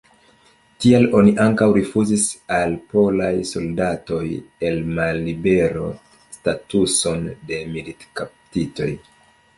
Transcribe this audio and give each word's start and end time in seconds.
Tial 0.83 1.03
oni 1.17 1.33
ankaŭ 1.43 1.65
rifuzis 1.75 2.23
al 2.59 2.73
polaj 2.95 3.29
soldatoj 3.51 4.23
en 4.71 4.81
mallibero 5.01 5.87
statuson 6.39 7.29
de 7.53 7.61
militkaptitoj. 7.77 8.93